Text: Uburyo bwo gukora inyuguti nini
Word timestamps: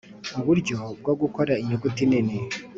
Uburyo 0.39 0.75
bwo 0.99 1.13
gukora 1.21 1.51
inyuguti 1.61 2.01
nini 2.09 2.37